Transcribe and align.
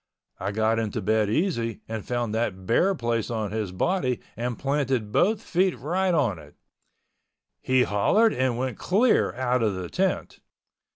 I 0.39 0.51
got 0.51 0.79
into 0.79 0.99
bed 0.99 1.29
easy 1.29 1.81
and 1.87 2.03
found 2.03 2.33
that 2.33 2.65
bare 2.65 2.95
place 2.95 3.29
on 3.29 3.51
his 3.51 3.71
body 3.71 4.19
and 4.35 4.57
planted 4.57 5.11
both 5.11 5.43
feet 5.43 5.77
right 5.77 6.15
on 6.15 6.39
it. 6.39 6.55
He 7.61 7.83
hollered 7.83 8.33
and 8.33 8.57
went 8.57 8.79
clear 8.79 9.35
out 9.35 9.61
of 9.61 9.75
the 9.75 9.89
tent. 9.91 10.39